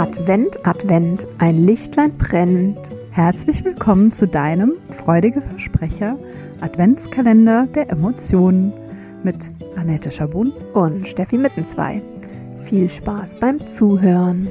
Advent, 0.00 0.66
Advent, 0.66 1.26
ein 1.36 1.58
Lichtlein 1.58 2.16
brennt. 2.16 2.78
Herzlich 3.10 3.66
willkommen 3.66 4.12
zu 4.12 4.26
deinem 4.26 4.72
freudige 4.88 5.42
Versprecher 5.42 6.18
Adventskalender 6.62 7.66
der 7.66 7.90
Emotionen 7.90 8.72
mit 9.22 9.50
Annette 9.76 10.10
Schabun 10.10 10.54
und 10.72 11.06
Steffi 11.06 11.36
Mittenzwei. 11.36 12.00
Viel 12.62 12.88
Spaß 12.88 13.40
beim 13.40 13.66
Zuhören. 13.66 14.48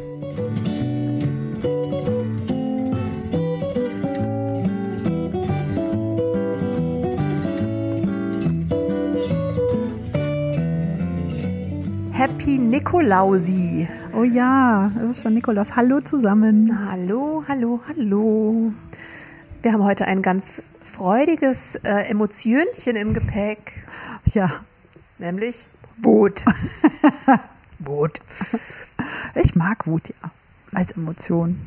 Happy 12.12 12.60
Nikolausi. 12.60 13.88
Oh 14.20 14.24
ja, 14.26 14.92
es 15.02 15.12
ist 15.18 15.22
schon 15.24 15.34
Nikolaus. 15.34 15.78
Hallo 15.78 16.02
zusammen. 16.02 16.78
Hallo, 16.92 17.46
hallo, 17.48 17.80
hallo. 17.88 18.74
Wir 19.62 19.72
haben 19.72 19.86
heute 19.86 20.04
ein 20.08 20.22
ganz 20.22 20.62
freudiges 20.82 21.76
äh, 21.84 22.10
Emotionchen 22.10 22.98
im 22.98 23.14
Gepäck, 23.14 23.86
Ja, 24.26 24.52
nämlich 25.20 25.68
Wut. 26.00 26.44
Wut. 27.80 28.20
ich 29.36 29.56
mag 29.56 29.88
Wut 29.88 30.10
ja 30.10 30.32
als 30.74 30.92
Emotion. 30.98 31.58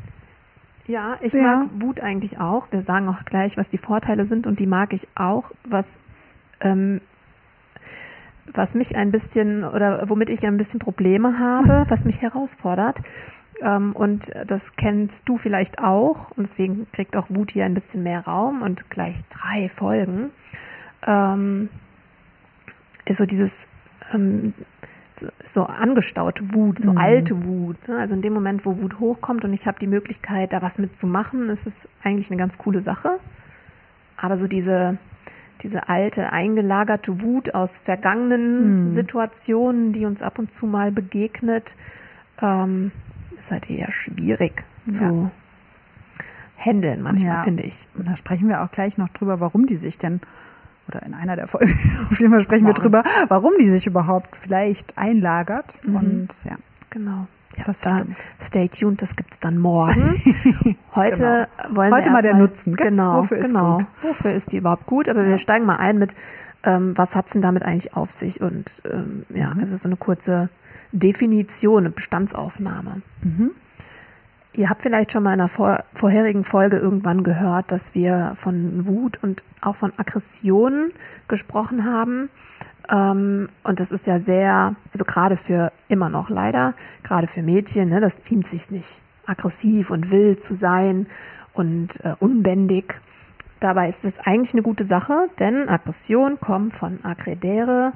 Ja, 0.85 1.17
ich 1.21 1.33
Ja. 1.33 1.57
mag 1.57 1.69
Wut 1.79 2.01
eigentlich 2.01 2.37
auch. 2.39 2.67
Wir 2.69 2.83
sagen 2.83 3.07
auch 3.07 3.25
gleich, 3.25 3.57
was 3.57 3.71
die 3.71 3.79
Vorteile 3.79 4.27
sind 4.27 4.45
und 4.45 4.59
die 4.59 4.67
mag 4.67 4.93
ich 4.93 5.07
auch. 5.15 5.51
Was, 5.67 6.01
ähm, 6.61 7.01
was 8.51 8.75
mich 8.75 8.95
ein 8.95 9.11
bisschen 9.11 9.63
oder 9.63 10.09
womit 10.09 10.29
ich 10.29 10.45
ein 10.45 10.57
bisschen 10.57 10.79
Probleme 10.79 11.39
habe, 11.39 11.85
was 11.89 12.05
mich 12.05 12.21
herausfordert. 12.21 13.01
Ähm, 13.61 13.95
und 13.95 14.31
das 14.47 14.75
kennst 14.75 15.27
du 15.29 15.37
vielleicht 15.37 15.79
auch. 15.79 16.31
Und 16.31 16.47
deswegen 16.47 16.87
kriegt 16.91 17.15
auch 17.15 17.27
Wut 17.29 17.51
hier 17.51 17.65
ein 17.65 17.73
bisschen 17.73 18.03
mehr 18.03 18.21
Raum 18.21 18.61
und 18.61 18.89
gleich 18.89 19.21
drei 19.29 19.69
Folgen. 19.69 20.31
Ähm, 21.05 21.69
ist 23.05 23.17
so 23.17 23.25
dieses 23.25 23.67
ähm, 24.13 24.53
so, 25.11 25.27
so 25.43 25.65
angestaute 25.65 26.53
Wut, 26.53 26.79
so 26.79 26.91
alte 26.91 27.45
Wut. 27.45 27.87
Ne? 27.87 27.97
Also 27.97 28.15
in 28.15 28.21
dem 28.21 28.33
Moment, 28.33 28.65
wo 28.65 28.81
Wut 28.81 28.99
hochkommt 28.99 29.45
und 29.45 29.53
ich 29.53 29.67
habe 29.67 29.79
die 29.79 29.87
Möglichkeit, 29.87 30.53
da 30.53 30.61
was 30.61 30.79
mitzumachen, 30.79 31.49
ist 31.49 31.67
es 31.67 31.87
eigentlich 32.03 32.29
eine 32.31 32.37
ganz 32.37 32.57
coole 32.57 32.81
Sache. 32.81 33.19
Aber 34.17 34.37
so 34.37 34.47
diese, 34.47 34.97
diese 35.61 35.87
alte, 35.89 36.33
eingelagerte 36.33 37.21
Wut 37.21 37.53
aus 37.55 37.77
vergangenen 37.77 38.89
Situationen, 38.89 39.93
die 39.93 40.05
uns 40.05 40.21
ab 40.21 40.39
und 40.39 40.51
zu 40.51 40.65
mal 40.65 40.91
begegnet, 40.91 41.75
ähm, 42.41 42.91
ist 43.37 43.51
halt 43.51 43.69
eher 43.69 43.91
schwierig 43.91 44.63
zu 44.89 45.31
handeln 46.57 47.01
manchmal, 47.01 47.35
Ja. 47.37 47.43
finde 47.43 47.63
ich. 47.63 47.87
Und 47.97 48.07
da 48.07 48.15
sprechen 48.15 48.47
wir 48.49 48.61
auch 48.63 48.71
gleich 48.71 48.97
noch 48.97 49.09
drüber, 49.09 49.39
warum 49.39 49.65
die 49.65 49.75
sich 49.75 49.97
denn, 49.97 50.21
oder 50.87 51.03
in 51.03 51.13
einer 51.13 51.35
der 51.35 51.47
Folgen, 51.47 51.73
auf 52.11 52.19
jeden 52.19 52.31
Fall 52.31 52.41
sprechen 52.41 52.65
wir 52.65 52.73
Warum? 52.73 52.81
drüber, 52.83 53.03
warum 53.29 53.51
die 53.59 53.69
sich 53.69 53.87
überhaupt 53.87 54.35
vielleicht 54.35 54.97
einlagert. 54.97 55.75
Mhm. 55.85 55.95
Und 55.95 56.27
ja, 56.45 56.55
Genau. 56.89 57.27
Ja, 57.57 57.63
Das 57.65 57.81
da, 57.81 57.99
stimmt. 57.99 58.17
stay 58.41 58.67
tuned, 58.67 59.01
das 59.01 59.15
gibt's 59.15 59.39
dann 59.39 59.57
morgen. 59.59 60.19
Heute 60.95 61.47
wollen 61.71 61.93
Heute 61.93 62.05
wir 62.05 62.11
mal 62.11 62.21
der 62.21 62.35
Nutzen, 62.35 62.75
gell? 62.75 62.89
Genau, 62.89 63.19
Wofür 63.23 63.37
ist 63.37 63.47
genau. 63.47 63.77
gut? 63.77 63.85
Wofür 64.01 64.33
ist 64.33 64.51
die 64.51 64.57
überhaupt 64.57 64.85
gut? 64.85 65.07
Aber 65.09 65.25
wir 65.25 65.37
steigen 65.37 65.65
mal 65.65 65.77
ein 65.77 65.99
mit, 65.99 66.15
ähm, 66.63 66.97
was 66.97 67.15
hat's 67.15 67.33
denn 67.33 67.41
damit 67.41 67.63
eigentlich 67.63 67.95
auf 67.95 68.11
sich? 68.11 68.41
Und 68.41 68.81
ähm, 68.91 69.25
Mhm. 69.29 69.35
ja, 69.37 69.53
also 69.59 69.77
so 69.77 69.87
eine 69.87 69.97
kurze 69.97 70.49
Definition, 70.91 71.79
eine 71.85 71.89
Bestandsaufnahme. 71.91 73.01
Mhm. 73.21 73.51
Ihr 74.55 74.69
habt 74.69 74.83
vielleicht 74.83 75.11
schon 75.11 75.23
mal 75.23 75.33
in 75.33 75.39
einer 75.39 75.49
vor, 75.49 75.83
vorherigen 75.95 76.43
Folge 76.43 76.77
irgendwann 76.77 77.23
gehört, 77.23 77.71
dass 77.71 77.95
wir 77.95 78.33
von 78.35 78.85
Wut 78.85 79.17
und 79.23 79.43
auch 79.61 79.75
von 79.75 79.91
Aggressionen 79.97 80.91
gesprochen 81.27 81.85
haben. 81.85 82.29
Ähm, 82.91 83.49
und 83.63 83.79
das 83.79 83.91
ist 83.91 84.07
ja 84.07 84.19
sehr, 84.19 84.75
also 84.91 85.05
gerade 85.05 85.37
für 85.37 85.71
immer 85.87 86.09
noch 86.09 86.29
leider, 86.29 86.73
gerade 87.03 87.27
für 87.27 87.41
Mädchen, 87.41 87.89
ne, 87.89 88.01
das 88.01 88.21
ziemt 88.21 88.47
sich 88.47 88.71
nicht, 88.71 89.03
aggressiv 89.25 89.89
und 89.89 90.11
wild 90.11 90.41
zu 90.41 90.55
sein 90.55 91.07
und 91.53 92.03
äh, 92.03 92.15
unbändig. 92.19 92.99
Dabei 93.59 93.87
ist 93.87 94.03
es 94.03 94.19
eigentlich 94.19 94.53
eine 94.53 94.61
gute 94.61 94.85
Sache, 94.85 95.29
denn 95.39 95.69
Aggression 95.69 96.39
kommt 96.39 96.73
von 96.73 96.99
aggredere. 97.03 97.93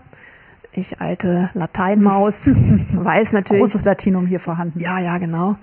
Ich 0.72 1.02
alte 1.02 1.50
Lateinmaus 1.56 2.48
weiß 2.94 3.34
natürlich, 3.34 3.64
großes 3.64 3.84
Latinum 3.84 4.28
hier 4.28 4.40
vorhanden. 4.40 4.80
ja, 4.80 5.00
ja, 5.00 5.18
genau. 5.18 5.58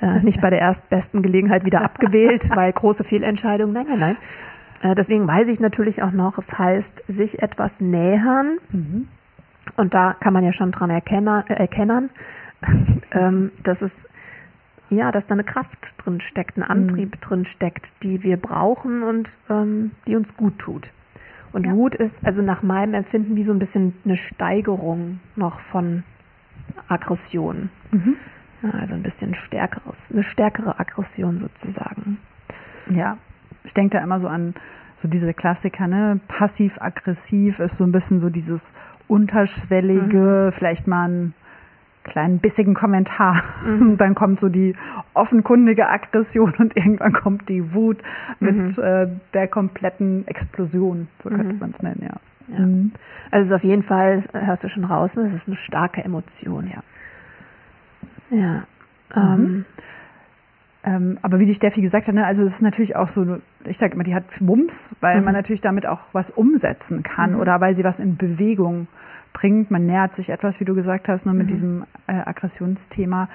Äh, 0.00 0.20
nicht 0.20 0.40
bei 0.40 0.50
der 0.50 0.60
erstbesten 0.60 1.22
Gelegenheit 1.22 1.64
wieder 1.64 1.82
abgewählt, 1.82 2.50
weil 2.54 2.72
große 2.72 3.02
Fehlentscheidung. 3.02 3.72
Nein, 3.72 3.86
nein, 3.88 3.98
nein. 3.98 4.16
Äh, 4.82 4.94
deswegen 4.94 5.26
weiß 5.26 5.48
ich 5.48 5.60
natürlich 5.60 6.02
auch 6.02 6.12
noch, 6.12 6.38
es 6.38 6.58
heißt, 6.58 7.04
sich 7.08 7.42
etwas 7.42 7.80
nähern. 7.80 8.58
Und 9.76 9.94
da 9.94 10.14
kann 10.14 10.32
man 10.32 10.44
ja 10.44 10.52
schon 10.52 10.72
dran 10.72 10.90
erkennen, 10.90 11.44
äh, 11.48 11.54
erkennen 11.54 12.10
ähm, 13.12 13.52
dass 13.62 13.82
es 13.82 14.08
ja, 14.90 15.10
dass 15.12 15.26
da 15.26 15.34
eine 15.34 15.44
Kraft 15.44 15.94
drin 15.98 16.20
steckt, 16.20 16.56
ein 16.56 16.62
Antrieb 16.62 17.20
drin 17.20 17.44
steckt, 17.44 18.02
die 18.02 18.22
wir 18.22 18.38
brauchen 18.38 19.02
und 19.02 19.36
ähm, 19.50 19.90
die 20.06 20.16
uns 20.16 20.34
gut 20.34 20.58
tut. 20.58 20.92
Und 21.52 21.66
Ja. 21.66 21.72
Wut 21.72 21.94
ist 21.94 22.24
also 22.24 22.42
nach 22.42 22.62
meinem 22.62 22.94
Empfinden 22.94 23.36
wie 23.36 23.44
so 23.44 23.52
ein 23.52 23.58
bisschen 23.58 23.94
eine 24.04 24.16
Steigerung 24.16 25.20
noch 25.36 25.60
von 25.60 26.04
Aggression. 26.88 27.68
Ja, 28.62 28.70
also 28.70 28.94
ein 28.94 29.02
bisschen 29.02 29.34
stärkeres, 29.34 30.10
eine 30.10 30.22
stärkere 30.22 30.80
Aggression 30.80 31.38
sozusagen. 31.38 32.18
Ja, 32.88 33.18
ich 33.68 33.74
denke 33.74 33.98
da 33.98 34.02
immer 34.02 34.18
so 34.18 34.28
an 34.28 34.54
so 34.96 35.08
diese 35.08 35.34
Klassiker, 35.34 35.86
ne? 35.86 36.20
Passiv-aggressiv 36.26 37.60
ist 37.60 37.76
so 37.76 37.84
ein 37.84 37.92
bisschen 37.92 38.18
so 38.18 38.30
dieses 38.30 38.72
unterschwellige, 39.08 40.50
vielleicht 40.52 40.86
mal 40.86 41.04
einen 41.04 41.34
kleinen 42.02 42.38
bissigen 42.38 42.72
Kommentar. 42.72 43.42
Dann 43.98 44.14
kommt 44.14 44.40
so 44.40 44.48
die 44.48 44.74
offenkundige 45.12 45.90
Aggression 45.90 46.54
und 46.58 46.78
irgendwann 46.78 47.12
kommt 47.12 47.50
die 47.50 47.74
Wut 47.74 47.98
mit 48.40 48.78
äh, 48.78 49.06
der 49.34 49.48
kompletten 49.48 50.26
Explosion, 50.26 51.06
so 51.22 51.28
könnte 51.28 51.54
man 51.54 51.70
es 51.70 51.82
nennen, 51.82 52.00
ja. 52.02 52.14
Ja. 52.50 52.64
Also 53.30 53.42
es 53.42 53.48
ist 53.48 53.52
auf 53.52 53.64
jeden 53.64 53.82
Fall, 53.82 54.24
hörst 54.32 54.64
du 54.64 54.68
schon 54.68 54.84
raus, 54.84 55.18
es 55.18 55.34
ist 55.34 55.46
eine 55.46 55.56
starke 55.56 56.02
Emotion. 56.02 56.66
Ja. 56.66 56.82
Ja. 58.36 58.62
Ähm, 59.14 59.66
Ähm, 60.84 61.18
aber 61.22 61.40
wie 61.40 61.46
die 61.46 61.54
Steffi 61.54 61.80
gesagt 61.80 62.06
hat, 62.08 62.14
ne, 62.14 62.24
also 62.24 62.44
es 62.44 62.52
ist 62.54 62.62
natürlich 62.62 62.94
auch 62.96 63.08
so, 63.08 63.40
ich 63.64 63.76
sage 63.78 63.94
immer, 63.94 64.04
die 64.04 64.14
hat 64.14 64.24
Wumms, 64.46 64.94
weil 65.00 65.18
Mhm. 65.18 65.24
man 65.24 65.34
natürlich 65.34 65.60
damit 65.60 65.86
auch 65.86 66.00
was 66.12 66.30
umsetzen 66.30 67.02
kann 67.02 67.34
oder 67.34 67.60
weil 67.60 67.74
sie 67.74 67.82
was 67.84 67.98
in 67.98 68.16
Bewegung 68.16 68.86
bringt. 69.32 69.70
Man 69.70 69.86
nähert 69.86 70.14
sich 70.14 70.30
etwas, 70.30 70.60
wie 70.60 70.64
du 70.64 70.74
gesagt 70.74 71.08
hast, 71.08 71.24
nur 71.26 71.34
Mhm. 71.34 71.38
mit 71.38 71.50
diesem 71.50 71.84
äh, 72.06 72.12
Aggressionsthema. 72.24 73.28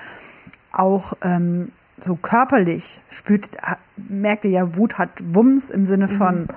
Auch 0.72 1.14
ähm, 1.22 1.70
so 2.00 2.16
körperlich 2.16 3.02
spürt, 3.12 3.50
ha- 3.62 3.78
merkt 3.98 4.46
ihr 4.46 4.52
ja, 4.52 4.78
Wut 4.78 4.98
hat 4.98 5.10
Wumms 5.34 5.70
im 5.70 5.86
Sinne 5.86 6.06
Mhm. 6.08 6.10
von, 6.12 6.48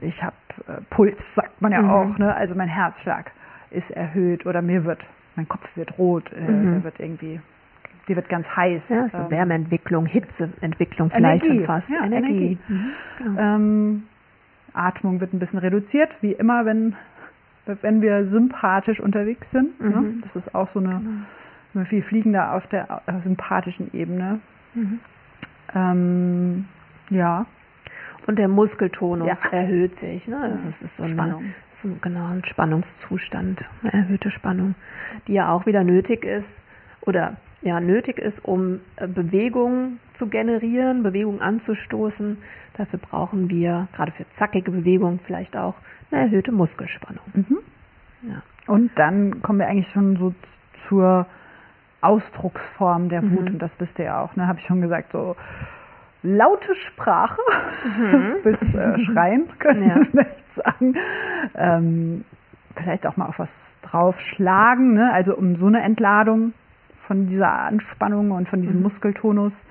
ich 0.00 0.24
habe 0.24 0.34
äh, 0.66 0.72
Puls, 0.88 1.34
sagt 1.34 1.60
man 1.62 1.72
ja 1.72 1.90
auch, 1.90 2.18
ne? 2.18 2.34
also 2.34 2.54
mein 2.54 2.68
Herzschlag 2.68 3.32
ist 3.70 3.90
erhöht 3.90 4.46
oder 4.46 4.62
mir 4.62 4.84
wird, 4.84 5.06
mein 5.36 5.48
Kopf 5.48 5.76
wird 5.76 5.98
rot, 5.98 6.32
äh, 6.32 6.36
der 6.46 6.82
wird 6.82 6.98
irgendwie, 6.98 7.40
die 8.10 8.16
wird 8.16 8.28
ganz 8.28 8.56
heiß. 8.56 8.90
Mhm. 8.90 8.96
ja, 8.96 9.08
so 9.08 9.22
ähm, 9.22 9.30
Wärmeentwicklung, 9.30 10.04
Hitzeentwicklung 10.04 11.10
vielleicht 11.10 11.44
Energie, 11.44 11.58
schon 11.58 11.64
fast. 11.64 11.90
ja, 11.90 12.04
Energie. 12.04 12.58
Energie. 12.68 13.28
Mhm. 13.28 13.36
Ähm, 13.38 14.02
Atmung 14.74 15.20
wird 15.20 15.32
ein 15.32 15.38
bisschen 15.38 15.60
reduziert, 15.60 16.16
wie 16.20 16.32
immer, 16.32 16.64
wenn, 16.66 16.96
wenn 17.66 18.02
wir 18.02 18.26
sympathisch 18.26 19.00
unterwegs 19.00 19.52
sind. 19.52 19.80
Ne? 19.80 19.96
Mhm. 19.96 20.20
Das 20.22 20.36
ist 20.36 20.54
auch 20.54 20.66
so 20.68 20.80
eine, 20.80 21.00
Genau. 21.72 21.86
wir 21.88 22.02
fliegen 22.02 22.32
da 22.32 22.56
auf 22.56 22.66
der 22.66 23.00
äh, 23.06 23.20
sympathischen 23.20 23.94
Ebene. 23.94 24.40
Mhm. 24.74 24.98
Ähm, 25.74 26.64
ja, 27.10 27.46
Und 28.26 28.38
der 28.40 28.48
Muskeltonus 28.48 29.44
Ja. 29.44 29.50
erhöht 29.50 29.94
sich. 29.94 30.26
Ne? 30.28 30.48
Das 30.50 30.64
ist, 30.64 30.82
ist 30.82 30.96
so 30.96 31.04
eine, 31.04 31.12
Spannung. 31.12 31.44
so 31.70 31.88
ein, 31.88 31.98
genau 32.00 32.26
ein 32.26 32.44
Spannungszustand, 32.44 33.70
eine 33.82 33.92
erhöhte 33.92 34.30
Spannung, 34.30 34.74
die 35.28 35.34
ja 35.34 35.50
auch 35.52 35.66
wieder 35.66 35.84
nötig 35.84 36.24
ist 36.24 36.62
oder 37.02 37.36
ja 37.62 37.78
nötig 37.80 38.18
ist, 38.18 38.44
um 38.44 38.80
äh, 38.96 39.06
Bewegung 39.06 39.98
zu 40.12 40.28
generieren, 40.28 41.02
Bewegung 41.02 41.40
anzustoßen. 41.40 42.38
Dafür 42.74 42.98
brauchen 42.98 43.50
wir 43.50 43.88
gerade 43.92 44.12
für 44.12 44.26
zackige 44.28 44.70
Bewegung 44.70 45.18
vielleicht 45.22 45.56
auch 45.56 45.74
eine 46.10 46.22
erhöhte 46.22 46.52
Muskelspannung. 46.52 47.24
Mhm. 47.34 47.58
Ja. 48.22 48.42
und 48.66 48.90
dann 48.96 49.40
kommen 49.42 49.58
wir 49.60 49.68
eigentlich 49.68 49.88
schon 49.88 50.16
so 50.16 50.34
zur 50.86 51.26
Ausdrucksform 52.02 53.08
der 53.08 53.22
Mhm. 53.22 53.36
Wut. 53.36 53.50
Und 53.50 53.58
das 53.60 53.80
wisst 53.80 53.98
ihr 53.98 54.06
ja 54.06 54.20
auch, 54.22 54.36
ne? 54.36 54.46
habe 54.46 54.58
ich 54.58 54.64
schon 54.66 54.80
gesagt, 54.80 55.12
so 55.12 55.36
laute 56.22 56.74
Sprache 56.74 57.40
bis 58.42 58.74
äh, 58.74 58.98
Schreien, 58.98 59.48
können 59.58 59.82
Mhm. 59.84 59.88
Ja. 59.88 59.96
wir 59.96 60.04
vielleicht 60.04 60.54
sagen. 60.54 60.94
Ähm, 61.54 62.24
vielleicht 62.76 63.06
auch 63.06 63.16
mal 63.16 63.26
auf 63.26 63.38
was 63.38 63.74
draufschlagen, 63.82 64.94
ne? 64.94 65.12
also 65.12 65.36
um 65.36 65.56
so 65.56 65.66
eine 65.66 65.82
Entladung 65.82 66.52
von 67.10 67.26
dieser 67.26 67.50
Anspannung 67.62 68.30
und 68.30 68.48
von 68.48 68.60
diesem 68.60 68.76
mhm. 68.76 68.84
Muskeltonus. 68.84 69.64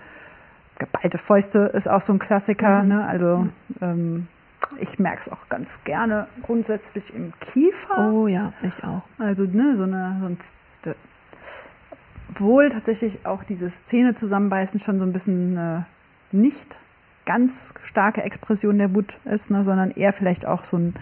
Geballte 0.77 1.17
Fäuste 1.17 1.71
ist 1.73 1.87
auch 1.87 2.01
so 2.01 2.11
ein 2.11 2.19
Klassiker. 2.19 2.83
Mhm. 2.83 2.89
Ne? 2.89 3.07
Also 3.07 3.47
ähm, 3.79 4.27
ich 4.77 4.99
merke 4.99 5.21
es 5.21 5.31
auch 5.31 5.47
ganz 5.47 5.79
gerne 5.85 6.27
grundsätzlich 6.41 7.15
im 7.15 7.31
Kiefer. 7.39 8.11
Oh 8.11 8.27
ja, 8.27 8.51
ich 8.61 8.83
auch. 8.83 9.03
Also 9.19 9.45
ne, 9.45 9.77
so 9.77 9.83
eine, 9.83 10.17
sonst 10.21 10.55
wohl 12.37 12.69
tatsächlich 12.69 13.25
auch 13.25 13.45
dieses 13.45 13.85
Zähne 13.85 14.15
zusammenbeißen 14.15 14.81
schon 14.81 14.99
so 14.99 15.05
ein 15.05 15.13
bisschen 15.13 15.55
äh, 15.55 15.81
nicht 16.33 16.77
ganz 17.25 17.73
starke 17.81 18.21
Expression 18.21 18.79
der 18.79 18.93
Wut 18.93 19.17
ist, 19.23 19.49
ne, 19.49 19.63
sondern 19.63 19.91
eher 19.91 20.11
vielleicht 20.11 20.45
auch 20.45 20.65
so 20.65 20.75
ein 20.75 20.93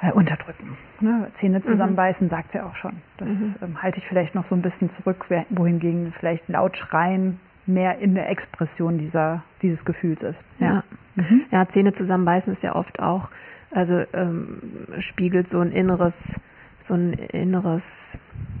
äh, 0.00 0.12
Unterdrücken. 0.12 0.76
Ne? 1.00 1.28
Zähne 1.32 1.58
mhm. 1.58 1.64
zusammenbeißen, 1.64 2.26
mhm. 2.26 2.30
sagt 2.30 2.52
sie 2.52 2.58
ja 2.58 2.66
auch 2.66 2.76
schon. 2.76 2.92
Das 3.16 3.30
mhm. 3.30 3.54
ähm, 3.62 3.82
halte 3.82 3.98
ich 3.98 4.06
vielleicht 4.06 4.34
noch 4.34 4.46
so 4.46 4.54
ein 4.54 4.62
bisschen 4.62 4.90
zurück, 4.90 5.26
wohingegen 5.50 6.12
vielleicht 6.12 6.48
laut 6.48 6.76
schreien 6.76 7.40
mehr 7.66 7.98
in 7.98 8.14
der 8.14 8.30
Expression 8.30 8.98
dieser, 8.98 9.42
dieses 9.62 9.84
Gefühls 9.84 10.22
ist. 10.22 10.44
Ja. 10.58 10.66
Ja. 10.66 10.84
Mhm. 11.16 11.42
ja, 11.50 11.68
Zähne 11.68 11.92
zusammenbeißen 11.92 12.52
ist 12.52 12.62
ja 12.62 12.74
oft 12.74 13.00
auch, 13.00 13.30
also 13.70 14.04
ähm, 14.12 14.60
spiegelt 14.98 15.48
so 15.48 15.60
ein 15.60 15.72
inneres, 15.72 16.34
so 16.80 16.94
ein 16.94 17.12
inneres 17.12 18.18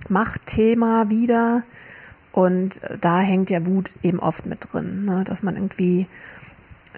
Machtthema 0.08 1.08
wieder. 1.08 1.62
Und 2.32 2.80
da 3.00 3.20
hängt 3.20 3.50
ja 3.50 3.66
Wut 3.66 3.90
eben 4.02 4.20
oft 4.20 4.46
mit 4.46 4.68
drin, 4.70 5.06
ne? 5.06 5.24
dass 5.24 5.42
man 5.42 5.56
irgendwie, 5.56 6.06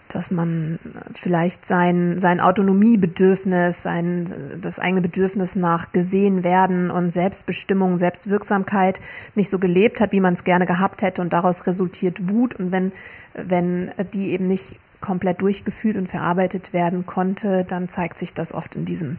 dass 0.09 0.31
man 0.31 0.79
vielleicht 1.15 1.65
sein, 1.65 2.19
sein 2.19 2.41
Autonomiebedürfnis, 2.41 3.83
sein, 3.83 4.59
das 4.61 4.79
eigene 4.79 5.01
Bedürfnis 5.01 5.57
nach 5.57 5.93
gesehen 5.93 6.43
werden 6.43 6.91
und 6.91 7.13
Selbstbestimmung, 7.13 7.99
Selbstwirksamkeit 7.99 9.01
nicht 9.35 9.51
so 9.51 9.59
gelebt 9.59 10.01
hat, 10.01 10.13
wie 10.13 10.21
man 10.21 10.35
es 10.35 10.45
gerne 10.45 10.67
gehabt 10.67 11.03
hätte 11.03 11.23
und 11.23 11.33
daraus 11.33 11.67
resultiert 11.67 12.29
Wut. 12.29 12.55
Und 12.57 12.73
wenn, 12.73 12.93
wenn 13.35 13.93
die 14.13 14.31
eben 14.31 14.49
nicht 14.49 14.81
komplett 15.01 15.41
durchgefühlt 15.41 15.97
und 15.97 16.09
verarbeitet 16.09 16.73
werden 16.73 17.07
konnte, 17.07 17.65
dann 17.65 17.89
zeigt 17.89 18.19
sich 18.19 18.35
das 18.35 18.53
oft 18.53 18.75
in 18.75 18.85
diesem 18.85 19.19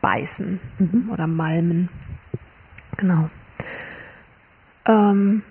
Beißen 0.00 0.60
mhm. 0.78 1.10
oder 1.12 1.26
Malmen. 1.26 1.88
Genau. 2.96 3.28
Ähm, 4.86 5.42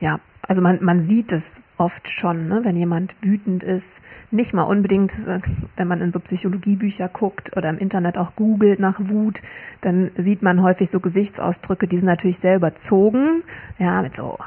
ja, 0.00 0.18
also 0.48 0.62
man, 0.62 0.82
man 0.82 1.00
sieht 1.00 1.32
es 1.32 1.62
oft 1.80 2.08
schon, 2.08 2.46
ne, 2.46 2.60
wenn 2.62 2.76
jemand 2.76 3.16
wütend 3.22 3.64
ist. 3.64 4.00
Nicht 4.30 4.52
mal 4.52 4.64
unbedingt, 4.64 5.26
äh, 5.26 5.40
wenn 5.76 5.88
man 5.88 6.00
in 6.00 6.12
so 6.12 6.20
Psychologiebücher 6.20 7.08
guckt 7.08 7.56
oder 7.56 7.70
im 7.70 7.78
Internet 7.78 8.18
auch 8.18 8.36
googelt 8.36 8.78
nach 8.78 9.00
Wut, 9.02 9.40
dann 9.80 10.10
sieht 10.14 10.42
man 10.42 10.62
häufig 10.62 10.90
so 10.90 11.00
Gesichtsausdrücke, 11.00 11.88
die 11.88 11.96
sind 11.96 12.06
natürlich 12.06 12.38
sehr 12.38 12.56
überzogen. 12.56 13.42
Ja, 13.78 14.02
mit 14.02 14.14
so, 14.14 14.38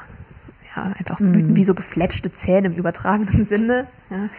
ja, 0.75 0.93
einfach 0.97 1.19
mhm. 1.19 1.33
wütend 1.35 1.55
wie 1.55 1.63
so 1.63 1.73
gefletschte 1.73 2.31
Zähne 2.31 2.67
im 2.67 2.75
übertragenen 2.75 3.43
Sinne. 3.45 3.87
Ja. 4.11 4.29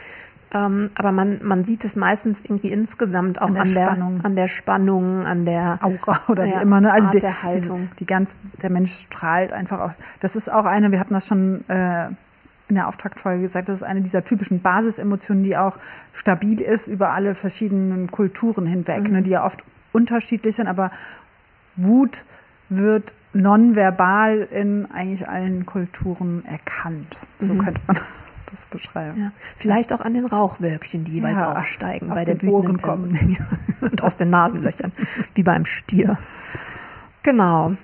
Ähm, 0.53 0.91
aber 0.95 1.11
man, 1.11 1.41
man 1.43 1.65
sieht 1.65 1.85
es 1.85 1.97
meistens 1.97 2.39
irgendwie 2.45 2.69
insgesamt 2.69 3.43
auch 3.43 3.49
an 3.49 3.55
der, 3.55 3.63
an 3.63 3.73
der, 3.75 3.87
Spannung. 3.87 4.21
an 4.23 4.37
der 4.37 4.47
Spannung, 4.47 5.27
an 5.27 5.45
der 5.45 5.81
Aura 5.83 6.21
oder 6.29 6.45
ja, 6.45 6.59
wie 6.59 6.63
immer. 6.63 6.81
Ne? 6.81 6.93
Also 6.93 7.07
Art 7.07 7.15
die, 7.17 7.19
der 7.19 7.43
Haltung. 7.43 7.89
Die, 7.95 7.97
die 7.97 8.07
ganz, 8.07 8.37
der 8.63 8.71
Mensch 8.71 8.93
strahlt 8.93 9.53
einfach 9.53 9.81
auch. 9.81 9.93
Das 10.21 10.37
ist 10.37 10.53
auch 10.53 10.65
eine, 10.65 10.93
wir 10.93 11.01
hatten 11.01 11.15
das 11.15 11.27
schon 11.27 11.69
äh, 11.69 12.07
in 12.69 12.77
der 12.77 12.89
Auftaktfolge 12.89 13.43
gesagt, 13.43 13.69
das 13.69 13.77
ist 13.77 13.83
eine 13.83 14.01
dieser 14.01 14.25
typischen 14.25 14.61
Basisemotionen, 14.61 15.45
die 15.45 15.57
auch 15.57 15.79
stabil 16.13 16.61
ist 16.61 16.89
über 16.89 17.11
alle 17.11 17.35
verschiedenen 17.35 18.11
Kulturen 18.11 18.67
hinweg, 18.67 19.03
mhm. 19.03 19.13
ne, 19.13 19.23
die 19.23 19.31
ja 19.31 19.45
oft 19.45 19.63
unterschiedlich 19.93 20.57
sind, 20.57 20.67
aber 20.67 20.91
Wut 21.77 22.25
wird 22.69 23.13
nonverbal 23.33 24.49
in 24.51 24.91
eigentlich 24.91 25.29
allen 25.29 25.67
Kulturen 25.67 26.45
erkannt. 26.47 27.21
So 27.39 27.55
mhm. 27.55 27.65
könnte 27.65 27.81
man 27.87 27.97
das 28.51 28.67
beschreiben. 28.67 29.21
Ja. 29.21 29.33
Vielleicht 29.57 29.93
auch 29.93 30.01
an 30.01 30.15
den 30.15 30.25
Rauchwölkchen, 30.25 31.05
die 31.05 31.13
jeweils 31.13 31.41
ja, 31.41 31.57
aufsteigen 31.57 32.09
bei 32.09 32.25
der 32.25 32.41
wütenden 32.41 32.81
kommen. 32.81 33.37
und 33.81 34.03
aus 34.03 34.17
den 34.17 34.31
Nasenlöchern, 34.31 34.93
wie 35.35 35.43
beim 35.43 35.67
Stier. 35.67 36.19
Genau. 37.23 37.75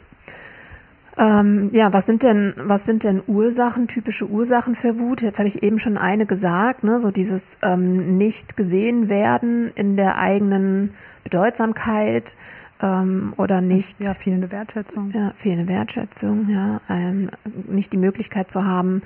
Ähm, 1.18 1.70
ja, 1.72 1.92
was 1.92 2.06
sind 2.06 2.22
denn, 2.22 2.54
was 2.56 2.84
sind 2.84 3.04
denn 3.04 3.22
Ursachen, 3.26 3.88
typische 3.88 4.28
Ursachen 4.28 4.74
für 4.74 4.98
Wut? 4.98 5.22
Jetzt 5.22 5.38
habe 5.38 5.48
ich 5.48 5.62
eben 5.62 5.78
schon 5.78 5.98
eine 5.98 6.26
gesagt, 6.26 6.84
ne, 6.84 7.00
so 7.00 7.10
dieses 7.10 7.56
ähm, 7.62 8.16
nicht 8.16 8.56
gesehen 8.56 9.08
werden 9.08 9.70
in 9.74 9.96
der 9.96 10.18
eigenen 10.18 10.94
Bedeutsamkeit 11.24 12.36
ähm, 12.80 13.34
oder 13.36 13.60
nicht. 13.60 14.02
Ja, 14.02 14.14
fehlende 14.14 14.50
Wertschätzung. 14.50 15.10
Ja, 15.10 15.32
fehlende 15.36 15.68
Wertschätzung, 15.68 16.48
ja, 16.48 16.80
ähm, 16.88 17.30
nicht 17.68 17.92
die 17.92 17.98
Möglichkeit 17.98 18.50
zu 18.50 18.64
haben, 18.64 19.02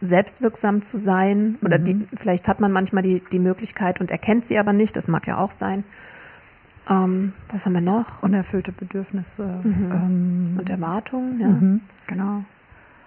selbstwirksam 0.00 0.82
zu 0.82 0.98
sein. 0.98 1.58
Oder 1.62 1.78
mhm. 1.78 1.84
die, 1.84 2.06
vielleicht 2.16 2.48
hat 2.48 2.60
man 2.60 2.72
manchmal 2.72 3.02
die, 3.02 3.22
die 3.30 3.38
Möglichkeit 3.38 4.00
und 4.00 4.10
erkennt 4.10 4.46
sie 4.46 4.58
aber 4.58 4.72
nicht. 4.72 4.96
Das 4.96 5.08
mag 5.08 5.26
ja 5.26 5.38
auch 5.38 5.52
sein. 5.52 5.84
Ähm, 6.88 7.32
was 7.50 7.64
haben 7.64 7.74
wir 7.74 7.80
noch? 7.80 8.22
Unerfüllte 8.22 8.72
Bedürfnisse. 8.72 9.60
Mhm. 9.62 9.92
Ähm, 9.92 10.58
und 10.58 10.70
Erwartungen, 10.70 11.40
ja. 11.40 11.48
Mhm, 11.48 11.80
genau. 12.06 12.44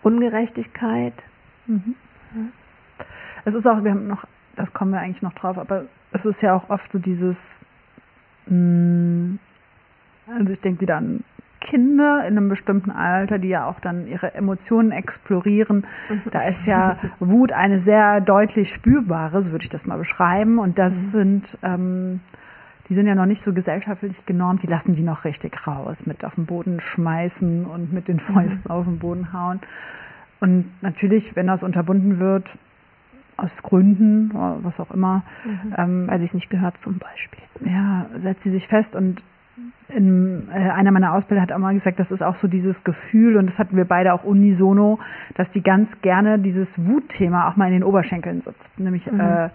Ungerechtigkeit. 0.01 1.25
Mhm. 1.67 1.95
Ja. 2.35 2.41
Es 3.43 3.53
ist 3.53 3.67
auch, 3.67 3.83
wir 3.83 3.91
haben 3.91 4.07
noch, 4.07 4.25
das 4.55 4.73
kommen 4.73 4.91
wir 4.91 5.01
eigentlich 5.01 5.21
noch 5.21 5.33
drauf, 5.33 5.57
aber 5.57 5.85
es 6.11 6.25
ist 6.25 6.41
ja 6.41 6.53
auch 6.53 6.69
oft 6.69 6.91
so 6.91 6.99
dieses, 6.99 7.59
mh, 8.47 8.55
mm, 8.55 9.39
also 10.37 10.51
ich 10.51 10.59
denke 10.59 10.81
wieder 10.81 10.97
an 10.97 11.23
Kinder 11.65 12.19
in 12.19 12.37
einem 12.37 12.47
bestimmten 12.47 12.91
Alter, 12.91 13.39
die 13.39 13.47
ja 13.47 13.67
auch 13.67 13.79
dann 13.79 14.07
ihre 14.07 14.35
Emotionen 14.35 14.91
explorieren. 14.91 15.85
Da 16.31 16.43
ist 16.43 16.67
ja 16.67 16.97
Wut 17.19 17.51
eine 17.51 17.79
sehr 17.79 18.21
deutlich 18.21 18.71
spürbare, 18.71 19.41
so 19.41 19.51
würde 19.51 19.63
ich 19.63 19.69
das 19.69 19.87
mal 19.87 19.97
beschreiben. 19.97 20.59
Und 20.59 20.77
das 20.77 20.93
mhm. 20.93 21.09
sind, 21.09 21.57
ähm, 21.63 22.19
die 22.89 22.93
sind 22.93 23.07
ja 23.07 23.15
noch 23.15 23.25
nicht 23.25 23.41
so 23.41 23.53
gesellschaftlich 23.53 24.25
genormt, 24.25 24.63
die 24.63 24.67
lassen 24.67 24.93
die 24.93 25.01
noch 25.01 25.25
richtig 25.25 25.67
raus, 25.67 26.05
mit 26.05 26.23
auf 26.23 26.35
den 26.35 26.45
Boden 26.45 26.79
schmeißen 26.79 27.65
und 27.65 27.91
mit 27.91 28.07
den 28.07 28.19
Fäusten 28.19 28.63
mhm. 28.65 28.71
auf 28.71 28.85
den 28.85 28.99
Boden 28.99 29.33
hauen. 29.33 29.59
Und 30.39 30.65
natürlich, 30.81 31.35
wenn 31.35 31.47
das 31.47 31.63
unterbunden 31.63 32.19
wird, 32.19 32.57
aus 33.37 33.61
Gründen, 33.61 34.31
was 34.33 34.79
auch 34.79 34.91
immer. 34.91 35.23
Mhm. 35.43 35.73
Ähm, 35.77 36.07
Weil 36.07 36.19
sie 36.19 36.25
es 36.25 36.33
nicht 36.33 36.49
gehört 36.49 36.77
zum 36.77 36.99
Beispiel. 36.99 37.41
Ja, 37.65 38.05
setzt 38.17 38.43
sie 38.43 38.51
sich 38.51 38.67
fest 38.67 38.95
und 38.95 39.23
in, 39.89 40.47
äh, 40.51 40.69
einer 40.69 40.91
meiner 40.91 41.13
Ausbilder 41.13 41.41
hat 41.41 41.51
auch 41.51 41.59
mal 41.59 41.73
gesagt, 41.73 41.99
das 41.99 42.11
ist 42.11 42.21
auch 42.21 42.35
so 42.35 42.47
dieses 42.47 42.83
Gefühl, 42.83 43.37
und 43.37 43.47
das 43.47 43.59
hatten 43.59 43.77
wir 43.77 43.85
beide 43.85 44.13
auch 44.13 44.23
unisono, 44.23 44.99
dass 45.35 45.49
die 45.49 45.61
ganz 45.61 46.01
gerne 46.01 46.39
dieses 46.39 46.87
Wutthema 46.87 47.47
auch 47.47 47.55
mal 47.55 47.67
in 47.67 47.73
den 47.73 47.83
Oberschenkeln 47.83 48.41
sitzt. 48.41 48.79
Nämlich 48.79 49.11
mhm. 49.11 49.19
äh, 49.19 49.49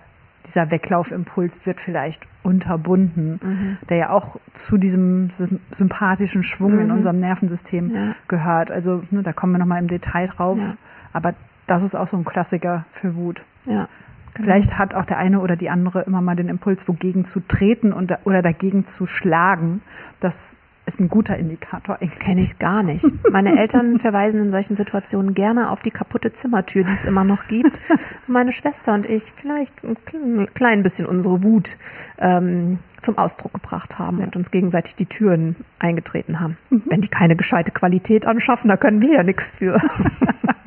dieser 0.51 0.71
Weglaufimpuls 0.71 1.65
wird 1.65 1.81
vielleicht 1.81 2.27
unterbunden, 2.43 3.41
mhm. 3.43 3.79
der 3.89 3.97
ja 3.97 4.11
auch 4.11 4.37
zu 4.53 4.79
diesem 4.79 5.31
sympathischen 5.71 6.43
Schwung 6.43 6.75
mhm. 6.75 6.81
in 6.81 6.91
unserem 6.91 7.17
Nervensystem 7.17 7.95
ja. 7.95 8.15
gehört. 8.29 8.71
Also 8.71 9.05
ne, 9.11 9.23
da 9.23 9.33
kommen 9.33 9.53
wir 9.53 9.59
nochmal 9.59 9.81
im 9.81 9.87
Detail 9.87 10.27
drauf. 10.27 10.59
Ja. 10.59 10.77
Aber 11.13 11.35
das 11.67 11.83
ist 11.83 11.95
auch 11.95 12.09
so 12.09 12.17
ein 12.17 12.25
Klassiker 12.25 12.85
für 12.91 13.15
Wut. 13.15 13.43
Ja. 13.65 13.89
Genau. 14.35 14.45
Vielleicht 14.45 14.79
hat 14.79 14.95
auch 14.95 15.05
der 15.05 15.19
eine 15.19 15.41
oder 15.41 15.57
die 15.57 15.71
andere 15.71 16.03
immer 16.03 16.21
mal 16.21 16.37
den 16.37 16.49
Impuls, 16.49 16.87
wogegen 16.89 17.25
zu 17.25 17.41
treten 17.41 17.93
und, 17.93 18.17
oder 18.25 18.43
dagegen 18.43 18.87
zu 18.87 19.07
schlagen. 19.07 19.83
Das 20.21 20.57
ist 20.91 20.99
ein 20.99 21.09
guter 21.09 21.37
Indikator. 21.37 21.99
Kenne 22.19 22.43
ich 22.43 22.59
gar 22.59 22.83
nicht. 22.83 23.07
Meine 23.31 23.57
Eltern 23.57 23.99
verweisen 24.01 24.41
in 24.41 24.51
solchen 24.51 24.75
Situationen 24.75 25.35
gerne 25.35 25.71
auf 25.71 25.83
die 25.83 25.93
kaputte 25.93 26.33
Zimmertür, 26.33 26.83
die 26.83 26.93
es 26.93 27.05
immer 27.05 27.23
noch 27.23 27.47
gibt. 27.47 27.79
Meine 28.27 28.51
Schwester 28.51 28.95
und 28.95 29.09
ich 29.09 29.33
vielleicht 29.37 29.85
ein 29.85 30.49
klein 30.53 30.83
bisschen 30.83 31.07
unsere 31.07 31.45
Wut 31.45 31.77
ähm, 32.19 32.81
zum 33.01 33.19
Ausdruck 33.19 33.55
gebracht 33.55 34.01
haben 34.01 34.19
ja. 34.19 34.25
und 34.25 34.35
uns 34.35 34.51
gegenseitig 34.51 34.97
die 34.97 35.07
Türen 35.07 35.55
eingetreten 35.79 36.41
haben. 36.41 36.57
Mhm. 36.71 36.83
Wenn 36.87 37.01
die 37.01 37.09
keine 37.09 37.37
gescheite 37.37 37.71
Qualität 37.71 38.27
anschaffen, 38.27 38.69
da 38.69 38.77
können 38.77 39.01
wir 39.01 39.13
ja 39.13 39.23
nichts 39.23 39.53
für. 39.53 39.81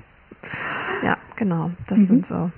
ja, 1.03 1.17
genau. 1.35 1.71
Das 1.87 1.99
mhm. 1.99 2.05
sind 2.05 2.25
so 2.27 2.49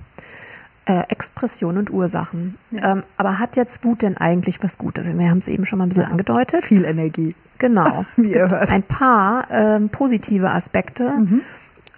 äh, 0.86 1.02
Expression 1.08 1.78
und 1.78 1.90
Ursachen. 1.90 2.56
Ja. 2.70 2.92
Ähm, 2.92 3.02
aber 3.16 3.40
hat 3.40 3.56
jetzt 3.56 3.84
Wut 3.84 4.02
denn 4.02 4.16
eigentlich 4.16 4.62
was 4.62 4.78
Gutes? 4.78 5.04
Wir 5.04 5.30
haben 5.30 5.38
es 5.38 5.48
eben 5.48 5.66
schon 5.66 5.78
mal 5.78 5.86
ein 5.86 5.88
bisschen 5.88 6.04
angedeutet. 6.04 6.64
Viel 6.64 6.84
Energie. 6.84 7.34
Genau. 7.58 8.04
Es 8.16 8.24
gibt 8.24 8.52
ein 8.52 8.82
paar 8.82 9.48
ähm, 9.50 9.88
positive 9.88 10.50
Aspekte 10.50 11.10
mhm. 11.10 11.40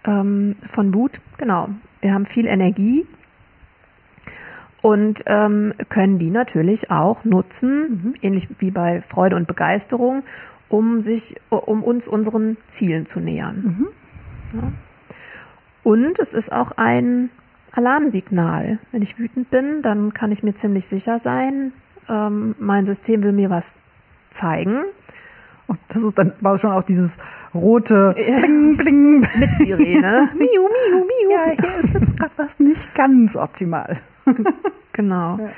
ähm, 0.05 0.57
von 0.69 0.95
Wut. 0.95 1.21
Genau. 1.37 1.69
Wir 2.01 2.15
haben 2.15 2.27
viel 2.27 2.47
Energie 2.47 3.07
und 4.81 5.25
ähm, 5.27 5.75
können 5.89 6.19
die 6.19 6.31
natürlich 6.31 6.91
auch 6.91 7.25
nutzen, 7.25 8.03
mhm. 8.03 8.15
ähnlich 8.23 8.49
wie 8.59 8.71
bei 8.71 9.03
Freude 9.03 9.37
und 9.37 9.49
Begeisterung, 9.49 10.23
um 10.69 11.01
sich, 11.01 11.37
um 11.51 11.83
uns 11.83 12.07
unseren 12.07 12.57
Zielen 12.69 13.07
zu 13.07 13.21
nähern. 13.21 13.57
Mhm. 13.79 13.89
Ja. 14.61 14.73
Und 15.83 16.19
es 16.19 16.33
ist 16.33 16.53
auch 16.53 16.73
ein 16.77 17.31
Alarmsignal. 17.73 18.79
Wenn 18.93 19.03
ich 19.03 19.19
wütend 19.19 19.51
bin, 19.51 19.83
dann 19.83 20.15
kann 20.15 20.31
ich 20.31 20.43
mir 20.43 20.55
ziemlich 20.55 20.87
sicher 20.87 21.19
sein, 21.19 21.73
ähm, 22.09 22.55
mein 22.59 22.87
System 22.87 23.23
will 23.23 23.33
mir 23.33 23.51
was 23.51 23.75
zeigen 24.31 24.85
Und 25.69 25.79
das 25.89 26.03
ist 26.03 26.19
dann 26.19 26.33
war 26.41 26.59
schon 26.59 26.73
auch 26.73 26.83
dieses 26.83 27.19
rote 27.55 28.13
Ja. 28.17 28.41
Bling, 28.41 28.77
Bling. 28.77 29.21
Mit 29.21 29.51
Sirene. 29.59 30.29
miu, 30.35 30.47
miu, 30.47 31.05
miu. 31.05 31.31
Ja, 31.31 31.45
hier 31.51 31.79
ist 31.85 31.95
jetzt 31.95 32.17
gerade 32.17 32.33
was 32.37 32.59
nicht 32.59 32.93
ganz 32.95 33.37
optimal. 33.37 33.95
Genau. 34.95 35.39
Ja. 35.39 35.51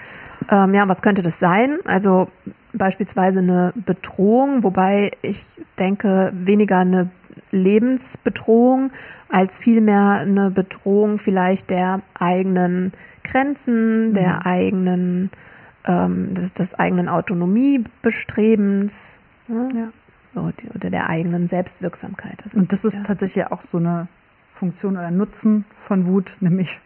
Ähm, 0.64 0.74
ja, 0.74 0.86
was 0.86 1.00
könnte 1.00 1.22
das 1.22 1.38
sein? 1.38 1.78
Also 1.86 2.28
beispielsweise 2.74 3.38
eine 3.38 3.72
Bedrohung, 3.74 4.62
wobei 4.64 5.12
ich 5.22 5.56
denke, 5.78 6.30
weniger 6.34 6.80
eine 6.80 7.08
Lebensbedrohung 7.50 8.90
als 9.30 9.56
vielmehr 9.56 10.18
eine 10.20 10.50
Bedrohung 10.50 11.18
vielleicht 11.18 11.70
der 11.70 12.02
eigenen 12.12 12.92
Grenzen, 13.24 14.12
der 14.12 14.44
eigenen, 14.44 15.30
ähm, 15.86 16.34
des, 16.34 16.52
des 16.52 16.74
eigenen 16.74 17.08
Autonomiebestrebens 17.08 19.20
ne? 19.50 19.68
Ja. 19.74 19.88
So, 20.34 20.50
die, 20.60 20.68
oder 20.68 20.90
der 20.90 21.08
eigenen 21.08 21.46
Selbstwirksamkeit. 21.46 22.42
Also, 22.44 22.58
Und 22.58 22.72
das 22.72 22.84
ist 22.84 22.94
ja. 22.94 23.02
tatsächlich 23.02 23.46
auch 23.46 23.62
so 23.62 23.78
eine 23.78 24.08
Funktion 24.54 24.96
oder 24.96 25.10
Nutzen 25.10 25.64
von 25.76 26.06
Wut, 26.06 26.36
nämlich 26.40 26.80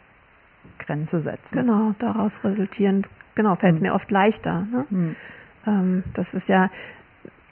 Grenze 0.79 1.21
setzen. 1.21 1.59
Genau, 1.59 1.95
daraus 1.99 2.45
resultierend, 2.45 3.11
genau, 3.35 3.57
fällt 3.57 3.75
es 3.75 3.81
Hm. 3.81 3.87
mir 3.89 3.95
oft 3.95 4.11
leichter. 4.11 4.67
Ne? 4.71 5.15
Ähm, 5.67 6.05
das 6.15 6.35
ist 6.35 6.49
ja 6.49 6.71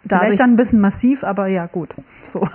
dadurch, 0.05 0.29
Vielleicht 0.29 0.41
dann 0.41 0.51
ein 0.51 0.57
bisschen 0.57 0.81
massiv, 0.81 1.25
aber 1.25 1.47
ja, 1.47 1.67
gut. 1.67 1.95
So. 2.23 2.49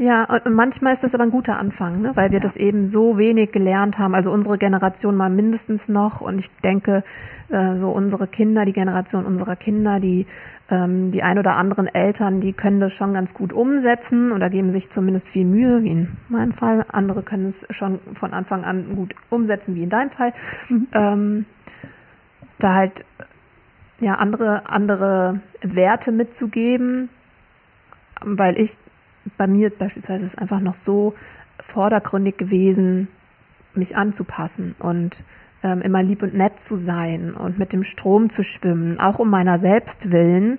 Ja, 0.00 0.24
und 0.24 0.54
manchmal 0.54 0.94
ist 0.94 1.02
das 1.04 1.14
aber 1.14 1.24
ein 1.24 1.30
guter 1.30 1.58
Anfang, 1.58 2.00
ne? 2.00 2.12
weil 2.14 2.30
wir 2.30 2.36
Ja. 2.36 2.40
das 2.40 2.56
eben 2.56 2.86
so 2.86 3.18
wenig 3.18 3.52
gelernt 3.52 3.98
haben, 3.98 4.14
also 4.14 4.32
unsere 4.32 4.56
Generation 4.56 5.14
mal 5.14 5.28
mindestens 5.28 5.90
noch 5.90 6.22
und 6.22 6.40
ich 6.40 6.50
denke, 6.64 7.04
äh, 7.50 7.76
so 7.76 7.90
unsere 7.90 8.26
Kinder, 8.26 8.64
die 8.64 8.72
Generation 8.72 9.26
unserer 9.26 9.56
Kinder, 9.56 10.00
die, 10.00 10.24
ähm, 10.70 11.10
die 11.10 11.22
ein 11.22 11.38
oder 11.38 11.56
anderen 11.58 11.86
Eltern, 11.86 12.40
die 12.40 12.54
können 12.54 12.80
das 12.80 12.94
schon 12.94 13.12
ganz 13.12 13.34
gut 13.34 13.52
umsetzen 13.52 14.32
oder 14.32 14.48
geben 14.48 14.72
sich 14.72 14.88
zumindest 14.88 15.28
viel 15.28 15.44
Mühe, 15.44 15.82
wie 15.82 15.90
in 15.90 16.16
meinem 16.30 16.52
Fall. 16.52 16.86
Andere 16.90 17.22
können 17.22 17.46
es 17.46 17.66
schon 17.68 17.98
von 18.14 18.32
Anfang 18.32 18.64
an 18.64 18.96
gut 18.96 19.14
umsetzen, 19.28 19.74
wie 19.74 19.82
in 19.82 19.90
deinem 19.90 20.10
Fall. 20.10 20.32
Ähm, 20.92 21.44
da 22.58 22.74
halt 22.74 23.04
ja 24.00 24.14
andere 24.14 24.62
andere 24.70 25.40
Werte 25.60 26.10
mitzugeben, 26.10 27.10
weil 28.24 28.58
ich 28.58 28.78
bei 29.36 29.46
mir 29.46 29.70
beispielsweise 29.70 30.24
ist 30.24 30.38
einfach 30.38 30.60
noch 30.60 30.74
so 30.74 31.14
vordergründig 31.60 32.36
gewesen, 32.36 33.08
mich 33.74 33.96
anzupassen 33.96 34.74
und 34.78 35.24
ähm, 35.62 35.82
immer 35.82 36.02
lieb 36.02 36.22
und 36.22 36.34
nett 36.34 36.58
zu 36.58 36.76
sein 36.76 37.34
und 37.34 37.58
mit 37.58 37.72
dem 37.72 37.84
Strom 37.84 38.30
zu 38.30 38.42
schwimmen, 38.42 38.98
auch 38.98 39.18
um 39.18 39.28
meiner 39.28 39.58
selbst 39.58 40.10
willen, 40.10 40.58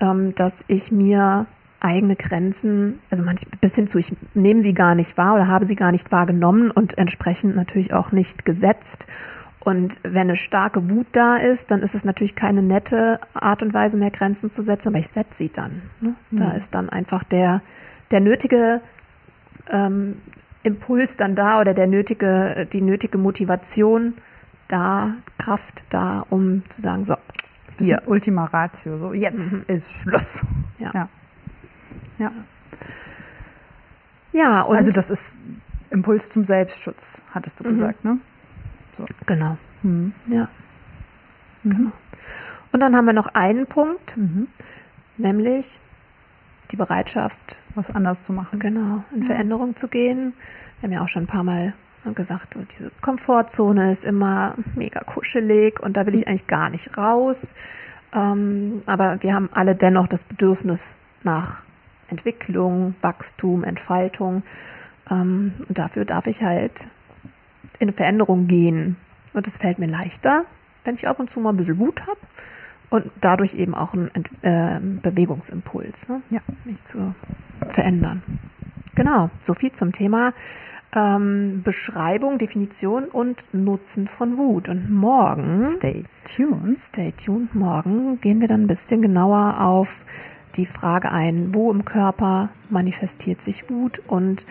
ähm, 0.00 0.34
dass 0.34 0.64
ich 0.66 0.90
mir 0.90 1.46
eigene 1.80 2.16
Grenzen, 2.16 2.98
also 3.10 3.22
manch 3.22 3.46
bis 3.60 3.74
hin 3.74 3.86
zu, 3.86 3.98
ich 3.98 4.14
nehme 4.32 4.62
sie 4.62 4.72
gar 4.72 4.94
nicht 4.94 5.16
wahr 5.18 5.34
oder 5.34 5.48
habe 5.48 5.66
sie 5.66 5.76
gar 5.76 5.92
nicht 5.92 6.10
wahrgenommen 6.10 6.70
und 6.70 6.96
entsprechend 6.96 7.56
natürlich 7.56 7.92
auch 7.92 8.10
nicht 8.10 8.44
gesetzt. 8.44 9.06
Und 9.64 9.98
wenn 10.02 10.28
eine 10.28 10.36
starke 10.36 10.90
Wut 10.90 11.06
da 11.12 11.36
ist, 11.36 11.70
dann 11.70 11.80
ist 11.80 11.94
es 11.94 12.04
natürlich 12.04 12.34
keine 12.34 12.62
nette 12.62 13.18
Art 13.32 13.62
und 13.62 13.72
Weise 13.72 13.96
mehr 13.96 14.10
Grenzen 14.10 14.50
zu 14.50 14.62
setzen, 14.62 14.88
aber 14.88 14.98
ich 14.98 15.08
setze 15.08 15.38
sie 15.38 15.48
dann. 15.48 15.82
Ne? 16.00 16.14
Da 16.30 16.52
ist 16.52 16.74
dann 16.74 16.90
einfach 16.90 17.24
der, 17.24 17.62
der 18.10 18.20
nötige 18.20 18.82
ähm, 19.70 20.16
Impuls 20.62 21.16
dann 21.16 21.34
da 21.34 21.60
oder 21.60 21.72
der 21.72 21.86
nötige, 21.86 22.66
die 22.70 22.82
nötige 22.82 23.16
Motivation 23.16 24.14
da, 24.68 25.14
Kraft 25.38 25.82
da, 25.88 26.26
um 26.28 26.62
zu 26.68 26.82
sagen, 26.82 27.04
so, 27.04 27.16
Hier. 27.78 28.02
Ultima 28.06 28.44
Ratio. 28.44 28.98
So, 28.98 29.14
jetzt 29.14 29.52
ist 29.66 29.92
Schluss. 29.92 30.44
Ja. 30.78 30.90
ja. 30.94 31.08
Ja. 32.18 32.32
ja, 34.32 34.62
und 34.62 34.76
Also 34.76 34.90
das 34.90 35.10
ist 35.10 35.34
Impuls 35.90 36.28
zum 36.28 36.44
Selbstschutz, 36.44 37.22
hattest 37.32 37.58
du 37.58 37.64
gesagt, 37.64 38.04
ne? 38.04 38.18
So. 38.96 39.04
genau, 39.26 39.56
Hm. 39.82 40.12
ja, 40.28 40.48
genau. 41.64 41.90
Und 42.72 42.80
dann 42.80 42.96
haben 42.96 43.06
wir 43.06 43.12
noch 43.12 43.28
einen 43.34 43.66
Punkt, 43.66 44.16
Mhm. 44.16 44.48
nämlich 45.16 45.78
die 46.70 46.76
Bereitschaft, 46.76 47.60
Was 47.74 47.90
anders 47.90 48.22
zu 48.22 48.32
machen. 48.32 48.58
Genau, 48.58 49.04
in 49.14 49.22
Veränderung 49.24 49.74
zu 49.76 49.88
gehen. 49.88 50.32
Wir 50.80 50.88
haben 50.88 50.92
ja 50.94 51.02
auch 51.02 51.08
schon 51.08 51.24
ein 51.24 51.28
paar 51.28 51.42
Mal 51.44 51.72
gesagt, 52.14 52.54
so 52.54 52.64
diese 52.64 52.90
Komfortzone 53.00 53.90
ist 53.90 54.04
immer 54.04 54.54
mega 54.74 55.00
kuschelig 55.00 55.80
und 55.80 55.96
da 55.96 56.06
will 56.06 56.14
ich 56.14 56.28
eigentlich 56.28 56.46
gar 56.46 56.70
nicht 56.70 56.96
raus. 56.98 57.54
Ähm, 58.12 58.80
aber 58.86 59.22
wir 59.22 59.34
haben 59.34 59.48
alle 59.52 59.74
dennoch 59.74 60.06
das 60.06 60.22
Bedürfnis 60.22 60.94
nach 61.22 61.64
Entwicklung, 62.08 62.94
Wachstum, 63.00 63.64
Entfaltung. 63.64 64.42
Ähm, 65.10 65.54
und 65.68 65.78
dafür 65.78 66.04
darf 66.04 66.26
ich 66.26 66.42
halt 66.42 66.88
in 67.78 67.88
eine 67.88 67.92
Veränderung 67.92 68.46
gehen. 68.46 68.96
Und 69.32 69.46
es 69.46 69.56
fällt 69.56 69.78
mir 69.78 69.86
leichter, 69.88 70.44
wenn 70.84 70.94
ich 70.94 71.08
ab 71.08 71.18
und 71.20 71.30
zu 71.30 71.40
mal 71.40 71.50
ein 71.50 71.56
bisschen 71.56 71.78
Wut 71.80 72.02
habe 72.02 72.18
und 72.90 73.10
dadurch 73.20 73.54
eben 73.54 73.74
auch 73.74 73.94
einen 73.94 74.10
äh, 74.42 74.78
Bewegungsimpuls, 75.02 76.08
ne? 76.08 76.22
Ja. 76.30 76.40
mich 76.64 76.84
zu 76.84 77.14
verändern. 77.70 78.22
Genau, 78.94 79.30
so 79.42 79.54
viel 79.54 79.72
zum 79.72 79.90
Thema 79.90 80.32
ähm, 80.94 81.62
Beschreibung, 81.64 82.38
Definition 82.38 83.06
und 83.06 83.46
Nutzen 83.52 84.06
von 84.06 84.36
Wut. 84.36 84.68
Und 84.68 84.90
morgen, 84.90 85.66
Stay 85.66 86.04
tuned. 86.24 86.78
stay 86.78 87.10
tuned, 87.12 87.54
morgen 87.54 88.20
gehen 88.20 88.40
wir 88.40 88.48
dann 88.48 88.62
ein 88.62 88.66
bisschen 88.68 89.02
genauer 89.02 89.60
auf 89.60 90.04
die 90.56 90.66
Frage 90.66 91.12
ein, 91.12 91.54
wo 91.54 91.70
im 91.70 91.84
Körper 91.84 92.50
manifestiert 92.70 93.40
sich 93.40 93.70
Wut 93.70 94.02
und 94.06 94.46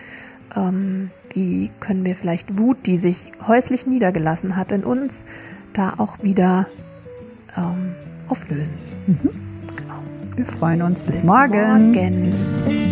ähm, 0.56 1.10
wie 1.32 1.70
können 1.80 2.04
wir 2.04 2.14
vielleicht 2.14 2.58
Wut, 2.58 2.78
die 2.86 2.98
sich 2.98 3.32
häuslich 3.46 3.86
niedergelassen 3.86 4.56
hat 4.56 4.72
in 4.72 4.84
uns, 4.84 5.24
da 5.72 5.94
auch 5.98 6.22
wieder 6.22 6.68
ähm, 7.56 7.92
auflösen. 8.28 8.74
Wir 10.36 10.46
freuen 10.46 10.82
uns. 10.82 11.02
Bis, 11.02 11.18
Bis 11.18 11.26
morgen. 11.26 11.92
morgen. 11.92 12.83